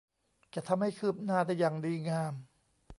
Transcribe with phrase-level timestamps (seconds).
[0.53, 2.33] จะทำให้คืบหน้าได้อย่างดีงาม